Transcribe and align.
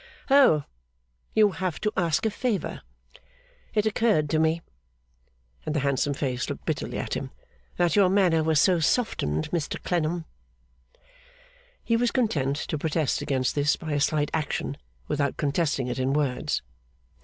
'Oh! 0.31 0.63
You 1.35 1.51
have 1.51 1.79
to 1.81 1.93
ask 1.95 2.25
a 2.25 2.31
favour! 2.31 2.81
It 3.75 3.85
occurred 3.85 4.31
to 4.31 4.39
me,' 4.39 4.63
and 5.63 5.75
the 5.75 5.81
handsome 5.81 6.15
face 6.15 6.49
looked 6.49 6.65
bitterly 6.65 6.97
at 6.97 7.13
him, 7.15 7.29
'that 7.77 7.95
your 7.95 8.09
manner 8.09 8.43
was 8.43 8.59
softened, 8.59 9.51
Mr 9.51 9.79
Clennam.' 9.83 10.25
He 11.83 11.95
was 11.97 12.09
content 12.09 12.55
to 12.55 12.79
protest 12.79 13.21
against 13.21 13.53
this 13.53 13.75
by 13.75 13.91
a 13.91 13.99
slight 13.99 14.31
action 14.33 14.75
without 15.07 15.37
contesting 15.37 15.85
it 15.85 15.99
in 15.99 16.13
words. 16.13 16.63